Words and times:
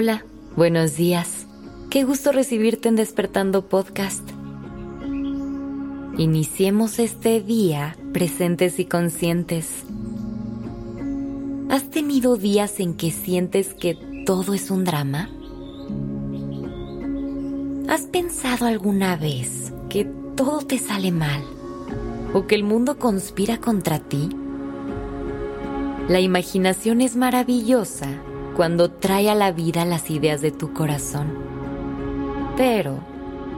Hola, 0.00 0.24
buenos 0.54 0.94
días. 0.94 1.48
Qué 1.90 2.04
gusto 2.04 2.30
recibirte 2.30 2.88
en 2.88 2.94
Despertando 2.94 3.68
Podcast. 3.68 4.22
Iniciemos 6.16 7.00
este 7.00 7.40
día 7.40 7.96
presentes 8.12 8.78
y 8.78 8.84
conscientes. 8.84 9.82
¿Has 11.68 11.90
tenido 11.90 12.36
días 12.36 12.78
en 12.78 12.94
que 12.94 13.10
sientes 13.10 13.74
que 13.74 13.98
todo 14.24 14.54
es 14.54 14.70
un 14.70 14.84
drama? 14.84 15.30
¿Has 17.88 18.02
pensado 18.02 18.66
alguna 18.66 19.16
vez 19.16 19.72
que 19.88 20.04
todo 20.36 20.60
te 20.60 20.78
sale 20.78 21.10
mal 21.10 21.42
o 22.34 22.46
que 22.46 22.54
el 22.54 22.62
mundo 22.62 23.00
conspira 23.00 23.58
contra 23.58 23.98
ti? 23.98 24.28
La 26.08 26.20
imaginación 26.20 27.00
es 27.00 27.16
maravillosa 27.16 28.22
cuando 28.58 28.90
trae 28.90 29.30
a 29.30 29.36
la 29.36 29.52
vida 29.52 29.84
las 29.84 30.10
ideas 30.10 30.40
de 30.40 30.50
tu 30.50 30.72
corazón. 30.72 31.28
Pero 32.56 32.98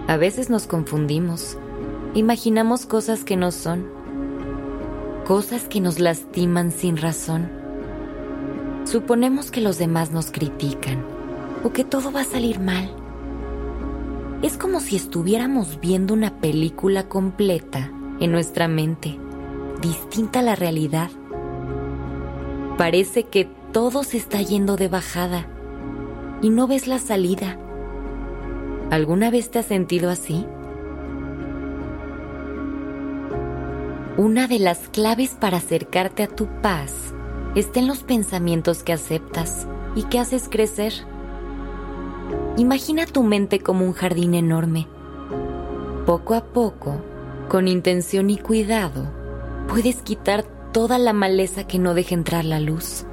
a 0.07 0.19
veces 0.19 0.51
nos 0.51 0.67
confundimos. 0.67 1.57
Imaginamos 2.13 2.85
cosas 2.85 3.25
que 3.25 3.35
no 3.35 3.51
son. 3.51 3.87
Cosas 5.27 5.65
que 5.69 5.81
nos 5.81 6.01
lastiman 6.01 6.71
sin 6.71 6.99
razón. 6.99 7.49
Suponemos 8.85 9.51
que 9.51 9.63
los 9.63 9.79
demás 9.79 10.11
nos 10.11 10.31
critican 10.31 11.03
o 11.65 11.73
que 11.73 11.83
todo 11.85 12.13
va 12.13 12.21
a 12.21 12.25
salir 12.25 12.61
mal. 12.61 12.95
Es 14.43 14.59
como 14.59 14.81
si 14.81 14.97
estuviéramos 14.97 15.81
viendo 15.81 16.13
una 16.13 16.43
película 16.43 17.09
completa 17.09 17.91
en 18.21 18.33
nuestra 18.33 18.69
mente, 18.69 19.19
distinta 19.81 20.41
a 20.41 20.43
la 20.43 20.57
realidad. 20.57 21.09
Parece 22.77 23.23
que 23.23 23.49
todo 23.73 24.03
se 24.03 24.17
está 24.17 24.43
yendo 24.43 24.77
de 24.77 24.89
bajada 24.89 25.47
y 26.43 26.51
no 26.51 26.67
ves 26.67 26.89
la 26.89 26.99
salida. 26.99 27.57
¿Alguna 28.91 29.31
vez 29.31 29.51
te 29.51 29.61
has 29.61 29.67
sentido 29.67 30.11
así? 30.11 30.45
Una 34.17 34.49
de 34.49 34.59
las 34.59 34.89
claves 34.89 35.37
para 35.39 35.59
acercarte 35.59 36.25
a 36.25 36.27
tu 36.27 36.47
paz 36.61 37.15
está 37.55 37.79
en 37.79 37.87
los 37.87 38.03
pensamientos 38.03 38.83
que 38.83 38.93
aceptas 38.93 39.69
y 39.95 40.03
que 40.05 40.19
haces 40.19 40.49
crecer. 40.49 40.93
Imagina 42.57 43.07
tu 43.07 43.23
mente 43.23 43.61
como 43.61 43.85
un 43.85 43.93
jardín 43.93 44.35
enorme. 44.35 44.89
Poco 46.07 46.35
a 46.35 46.45
poco, 46.45 47.01
con 47.49 47.69
intención 47.69 48.31
y 48.31 48.39
cuidado, 48.39 49.07
puedes 49.69 50.03
quitar 50.03 50.43
toda 50.73 50.99
la 50.99 51.13
maleza 51.13 51.67
que 51.67 51.79
no 51.79 51.95
deja 51.95 52.15
entrar 52.15 52.45
la 52.45 52.59
luz 52.59 53.07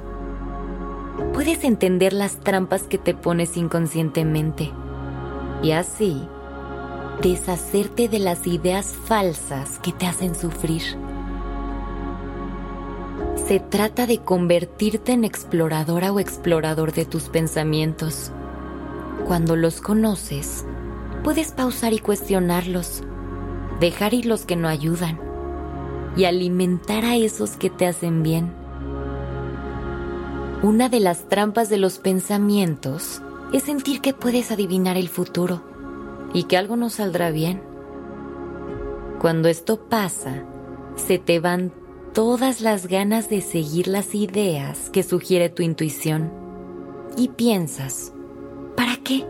puedes 1.32 1.64
entender 1.64 2.12
las 2.12 2.40
trampas 2.40 2.82
que 2.82 2.98
te 2.98 3.14
pones 3.14 3.56
inconscientemente 3.56 4.72
y 5.62 5.72
así 5.72 6.28
deshacerte 7.22 8.08
de 8.08 8.18
las 8.18 8.46
ideas 8.46 8.86
falsas 8.86 9.78
que 9.80 9.92
te 9.92 10.06
hacen 10.06 10.34
sufrir. 10.34 10.82
Se 13.46 13.60
trata 13.60 14.06
de 14.06 14.18
convertirte 14.18 15.12
en 15.12 15.24
exploradora 15.24 16.12
o 16.12 16.20
explorador 16.20 16.92
de 16.92 17.04
tus 17.04 17.24
pensamientos. 17.24 18.30
Cuando 19.26 19.56
los 19.56 19.80
conoces, 19.80 20.64
puedes 21.24 21.52
pausar 21.52 21.92
y 21.92 21.98
cuestionarlos, 21.98 23.02
dejar 23.80 24.14
ir 24.14 24.26
los 24.26 24.44
que 24.44 24.56
no 24.56 24.68
ayudan 24.68 25.18
y 26.16 26.24
alimentar 26.24 27.04
a 27.04 27.16
esos 27.16 27.52
que 27.52 27.70
te 27.70 27.86
hacen 27.86 28.22
bien 28.22 28.52
una 30.62 30.88
de 30.88 30.98
las 30.98 31.28
trampas 31.28 31.68
de 31.68 31.78
los 31.78 31.98
pensamientos 31.98 33.22
es 33.52 33.62
sentir 33.62 34.00
que 34.00 34.12
puedes 34.12 34.50
adivinar 34.50 34.96
el 34.96 35.08
futuro 35.08 35.62
y 36.34 36.44
que 36.44 36.56
algo 36.56 36.76
no 36.76 36.90
saldrá 36.90 37.30
bien. 37.30 37.62
Cuando 39.20 39.48
esto 39.48 39.88
pasa, 39.88 40.44
se 40.96 41.18
te 41.18 41.38
van 41.38 41.72
todas 42.12 42.60
las 42.60 42.88
ganas 42.88 43.30
de 43.30 43.40
seguir 43.40 43.86
las 43.86 44.14
ideas 44.16 44.90
que 44.90 45.04
sugiere 45.04 45.48
tu 45.48 45.62
intuición 45.62 46.32
y 47.16 47.28
piensas, 47.28 48.12
¿para 48.76 48.96
qué? 48.96 49.24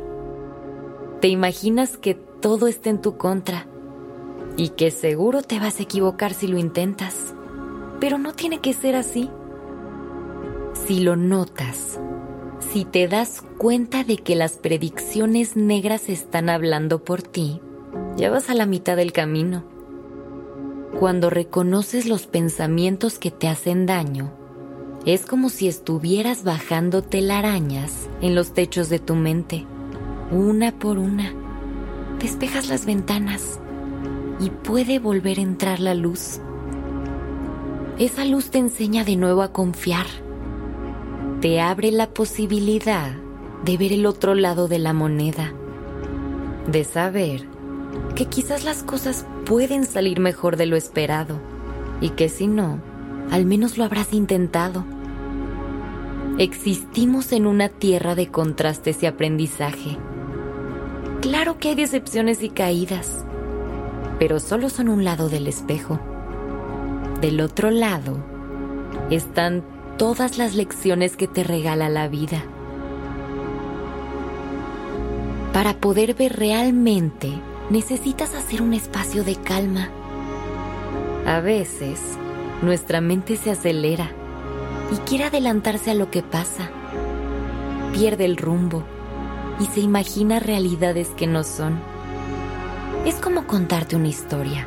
Te 1.20 1.28
imaginas 1.28 1.98
que 1.98 2.14
todo 2.14 2.68
está 2.68 2.88
en 2.88 3.02
tu 3.02 3.18
contra 3.18 3.66
y 4.56 4.70
que 4.70 4.90
seguro 4.90 5.42
te 5.42 5.60
vas 5.60 5.78
a 5.78 5.82
equivocar 5.82 6.32
si 6.32 6.46
lo 6.46 6.56
intentas, 6.56 7.34
pero 8.00 8.16
no 8.16 8.32
tiene 8.32 8.60
que 8.60 8.72
ser 8.72 8.96
así. 8.96 9.30
Si 10.88 11.00
lo 11.00 11.16
notas, 11.16 12.00
si 12.72 12.86
te 12.86 13.08
das 13.08 13.42
cuenta 13.58 14.04
de 14.04 14.16
que 14.16 14.34
las 14.34 14.52
predicciones 14.52 15.54
negras 15.54 16.08
están 16.08 16.48
hablando 16.48 17.04
por 17.04 17.20
ti, 17.20 17.60
ya 18.16 18.30
vas 18.30 18.48
a 18.48 18.54
la 18.54 18.64
mitad 18.64 18.96
del 18.96 19.12
camino. 19.12 19.64
Cuando 20.98 21.28
reconoces 21.28 22.06
los 22.06 22.26
pensamientos 22.26 23.18
que 23.18 23.30
te 23.30 23.48
hacen 23.48 23.84
daño, 23.84 24.32
es 25.04 25.26
como 25.26 25.50
si 25.50 25.68
estuvieras 25.68 26.42
bajando 26.42 27.02
telarañas 27.02 28.08
en 28.22 28.34
los 28.34 28.54
techos 28.54 28.88
de 28.88 28.98
tu 28.98 29.14
mente, 29.14 29.66
una 30.30 30.72
por 30.72 30.96
una. 30.96 31.34
Despejas 32.18 32.70
las 32.70 32.86
ventanas 32.86 33.60
y 34.40 34.48
puede 34.48 35.00
volver 35.00 35.38
a 35.38 35.42
entrar 35.42 35.80
la 35.80 35.92
luz. 35.92 36.40
Esa 37.98 38.24
luz 38.24 38.48
te 38.48 38.56
enseña 38.56 39.04
de 39.04 39.16
nuevo 39.16 39.42
a 39.42 39.52
confiar 39.52 40.06
te 41.40 41.60
abre 41.60 41.92
la 41.92 42.08
posibilidad 42.08 43.12
de 43.64 43.76
ver 43.76 43.92
el 43.92 44.06
otro 44.06 44.34
lado 44.34 44.66
de 44.66 44.80
la 44.80 44.92
moneda, 44.92 45.52
de 46.66 46.82
saber 46.82 47.46
que 48.16 48.26
quizás 48.26 48.64
las 48.64 48.82
cosas 48.82 49.24
pueden 49.46 49.86
salir 49.86 50.18
mejor 50.18 50.56
de 50.56 50.66
lo 50.66 50.76
esperado 50.76 51.38
y 52.00 52.10
que 52.10 52.28
si 52.28 52.48
no, 52.48 52.80
al 53.30 53.44
menos 53.44 53.78
lo 53.78 53.84
habrás 53.84 54.12
intentado. 54.12 54.84
Existimos 56.38 57.30
en 57.30 57.46
una 57.46 57.68
tierra 57.68 58.16
de 58.16 58.28
contrastes 58.28 59.02
y 59.04 59.06
aprendizaje. 59.06 59.96
Claro 61.20 61.58
que 61.58 61.68
hay 61.68 61.74
decepciones 61.76 62.42
y 62.42 62.50
caídas, 62.50 63.24
pero 64.18 64.40
solo 64.40 64.70
son 64.70 64.88
un 64.88 65.04
lado 65.04 65.28
del 65.28 65.46
espejo. 65.46 66.00
Del 67.20 67.40
otro 67.40 67.70
lado 67.70 68.18
están 69.10 69.64
todas 69.98 70.38
las 70.38 70.54
lecciones 70.54 71.16
que 71.16 71.26
te 71.26 71.42
regala 71.42 71.88
la 71.88 72.06
vida. 72.06 72.44
Para 75.52 75.74
poder 75.74 76.14
ver 76.14 76.36
realmente, 76.36 77.32
necesitas 77.68 78.34
hacer 78.36 78.62
un 78.62 78.74
espacio 78.74 79.24
de 79.24 79.34
calma. 79.34 79.88
A 81.26 81.40
veces, 81.40 82.00
nuestra 82.62 83.00
mente 83.00 83.36
se 83.36 83.50
acelera 83.50 84.12
y 84.92 84.96
quiere 84.98 85.24
adelantarse 85.24 85.90
a 85.90 85.94
lo 85.94 86.12
que 86.12 86.22
pasa. 86.22 86.70
Pierde 87.92 88.24
el 88.24 88.36
rumbo 88.36 88.84
y 89.58 89.66
se 89.66 89.80
imagina 89.80 90.38
realidades 90.38 91.08
que 91.08 91.26
no 91.26 91.42
son. 91.42 91.76
Es 93.04 93.16
como 93.16 93.48
contarte 93.48 93.96
una 93.96 94.08
historia. 94.08 94.64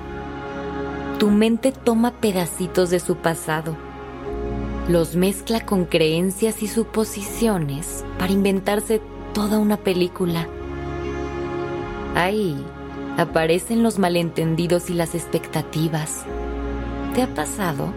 Tu 1.19 1.29
mente 1.31 1.71
toma 1.71 2.11
pedacitos 2.11 2.89
de 2.89 2.99
su 2.99 3.15
pasado 3.15 3.90
los 4.91 5.15
mezcla 5.15 5.65
con 5.65 5.85
creencias 5.85 6.61
y 6.63 6.67
suposiciones 6.67 8.03
para 8.19 8.33
inventarse 8.33 9.01
toda 9.33 9.57
una 9.57 9.77
película. 9.77 10.47
Ahí 12.13 12.61
aparecen 13.17 13.83
los 13.83 13.99
malentendidos 13.99 14.89
y 14.89 14.93
las 14.93 15.15
expectativas. 15.15 16.25
¿Te 17.15 17.21
ha 17.21 17.33
pasado? 17.33 17.93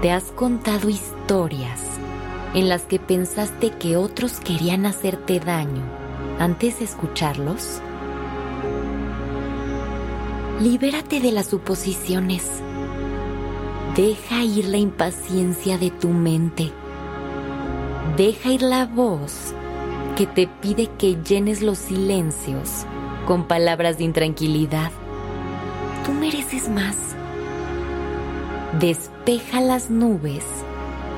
¿Te 0.00 0.12
has 0.12 0.24
contado 0.32 0.88
historias 0.88 1.82
en 2.54 2.70
las 2.70 2.82
que 2.82 2.98
pensaste 2.98 3.70
que 3.70 3.98
otros 3.98 4.40
querían 4.40 4.86
hacerte 4.86 5.40
daño 5.40 5.82
antes 6.38 6.78
de 6.78 6.86
escucharlos? 6.86 7.82
Libérate 10.60 11.20
de 11.20 11.32
las 11.32 11.46
suposiciones 11.46 12.62
Deja 13.98 14.44
ir 14.44 14.66
la 14.66 14.76
impaciencia 14.76 15.76
de 15.76 15.90
tu 15.90 16.10
mente. 16.10 16.70
Deja 18.16 18.52
ir 18.52 18.62
la 18.62 18.86
voz 18.86 19.52
que 20.16 20.24
te 20.24 20.46
pide 20.46 20.86
que 20.96 21.16
llenes 21.16 21.62
los 21.62 21.78
silencios 21.78 22.86
con 23.26 23.48
palabras 23.48 23.98
de 23.98 24.04
intranquilidad. 24.04 24.92
Tú 26.06 26.12
mereces 26.12 26.68
más. 26.68 26.96
Despeja 28.78 29.60
las 29.60 29.90
nubes 29.90 30.44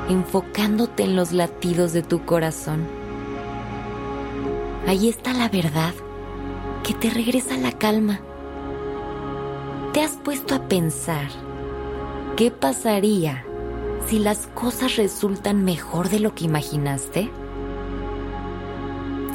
enfocándote 0.08 1.02
en 1.02 1.16
los 1.16 1.32
latidos 1.32 1.92
de 1.92 2.02
tu 2.02 2.24
corazón. 2.24 2.88
Ahí 4.86 5.10
está 5.10 5.34
la 5.34 5.50
verdad 5.50 5.92
que 6.82 6.94
te 6.94 7.10
regresa 7.10 7.58
la 7.58 7.72
calma. 7.72 8.20
¿Te 9.92 10.00
has 10.00 10.12
puesto 10.12 10.54
a 10.54 10.66
pensar 10.66 11.28
¿Qué 12.40 12.50
pasaría 12.50 13.44
si 14.06 14.18
las 14.18 14.46
cosas 14.46 14.96
resultan 14.96 15.62
mejor 15.62 16.08
de 16.08 16.20
lo 16.20 16.34
que 16.34 16.46
imaginaste? 16.46 17.30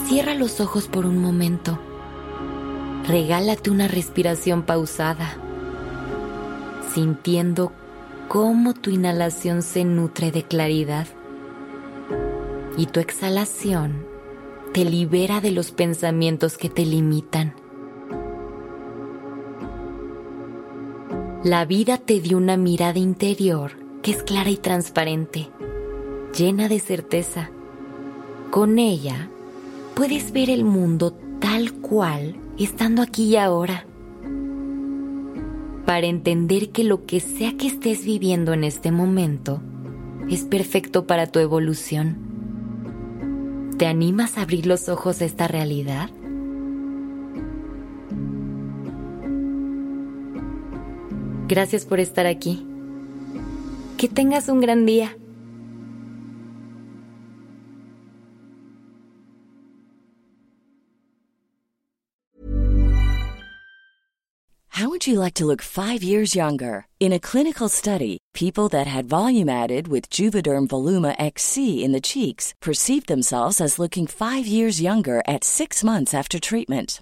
Cierra 0.08 0.34
los 0.34 0.60
ojos 0.60 0.88
por 0.88 1.06
un 1.06 1.22
momento. 1.22 1.78
Regálate 3.08 3.70
una 3.70 3.88
respiración 3.88 4.64
pausada, 4.64 5.38
sintiendo 6.96 7.72
cómo 8.28 8.74
tu 8.74 8.90
inhalación 8.90 9.62
se 9.62 9.86
nutre 9.86 10.32
de 10.32 10.42
claridad 10.42 11.06
y 12.76 12.88
tu 12.88 13.00
exhalación 13.00 14.04
te 14.74 14.84
libera 14.84 15.42
de 15.42 15.52
los 15.52 15.70
pensamientos 15.70 16.58
que 16.58 16.70
te 16.70 16.88
limitan. 16.88 17.54
La 21.46 21.64
vida 21.64 22.00
te 22.00 22.22
dio 22.22 22.38
una 22.38 22.58
mirada 22.58 22.98
interior 22.98 23.74
que 24.02 24.10
es 24.10 24.24
clara 24.24 24.50
y 24.50 24.58
transparente, 24.58 25.48
llena 26.36 26.68
de 26.68 26.80
certeza. 26.80 27.52
Con 28.50 28.80
ella 28.80 29.30
puedes 29.94 30.32
ver 30.32 30.50
el 30.50 30.66
mundo 30.66 31.14
tal 31.40 31.74
cual 31.74 32.36
estando 32.58 33.04
aquí 33.04 33.26
y 33.26 33.36
ahora. 33.36 33.86
Para 35.86 36.08
entender 36.08 36.72
que 36.72 36.84
lo 36.84 37.06
que 37.06 37.20
sea 37.20 37.56
que 37.56 37.68
estés 37.68 38.06
viviendo 38.06 38.52
en 38.54 38.64
este 38.64 38.92
momento 38.92 39.62
es 40.28 40.46
perfecto 40.46 41.06
para 41.06 41.28
tu 41.28 41.38
evolución. 41.38 42.18
¿Te 43.78 43.86
animas 43.86 44.40
a 44.40 44.42
abrir 44.42 44.66
los 44.66 44.90
ojos 44.90 45.22
a 45.22 45.26
esta 45.26 45.48
realidad? 45.48 46.10
Gracias 51.48 51.86
por 51.86 52.00
estar 52.00 52.26
aquí. 52.26 52.66
Que 53.98 54.08
tengas 54.08 54.50
un 54.50 54.62
gran 54.62 54.86
día. 54.86 55.16
How 64.70 64.90
would 64.90 65.08
you 65.08 65.20
like 65.22 65.36
to 65.36 65.46
look 65.46 65.62
five 65.62 66.04
years 66.04 66.36
younger? 66.36 66.88
In 67.00 67.14
a 67.14 67.20
clinical 67.20 67.70
study, 67.70 68.18
people 68.34 68.68
that 68.70 68.88
had 68.88 69.06
volume 69.06 69.48
added 69.48 69.88
with 69.88 70.10
Juvederm 70.10 70.68
Voluma 70.68 71.16
XC 71.18 71.82
in 71.82 71.94
the 71.94 72.02
cheeks 72.02 72.54
perceived 72.62 73.08
themselves 73.08 73.62
as 73.62 73.80
looking 73.80 74.06
five 74.06 74.46
years 74.46 74.82
younger 74.82 75.22
at 75.28 75.46
six 75.46 75.82
months 75.82 76.14
after 76.14 76.40
treatment. 76.40 77.02